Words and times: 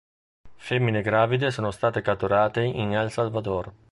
Femmine 0.55 1.03
gravide 1.03 1.51
sono 1.51 1.69
state 1.69 2.01
catturate 2.01 2.61
in 2.63 2.95
El 2.95 3.11
Salvador. 3.11 3.71